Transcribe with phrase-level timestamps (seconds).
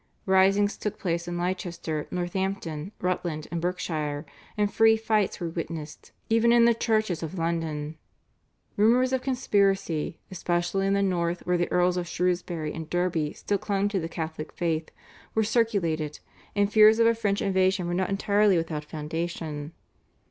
[0.25, 4.25] Risings took place in Leicester, Northampton, Rutland, and Berkshire,
[4.57, 7.99] and free fights were witnessed even in the churches of London.
[8.77, 13.59] Rumours of conspiracy, especially in the north, where the Earls of Shrewsbury and Derby still
[13.59, 14.89] clung to the Catholic faith,
[15.35, 16.19] were circulated,
[16.55, 19.71] and fears of a French invasion were not entirely without foundation.